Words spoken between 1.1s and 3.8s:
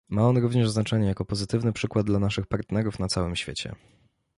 pozytywny przykład dla naszych partnerów na całym świecie